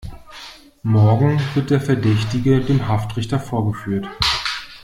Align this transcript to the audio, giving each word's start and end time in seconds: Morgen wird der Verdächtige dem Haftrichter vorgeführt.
Morgen 0.81 1.39
wird 1.53 1.69
der 1.69 1.79
Verdächtige 1.79 2.59
dem 2.61 2.87
Haftrichter 2.87 3.39
vorgeführt. 3.39 4.07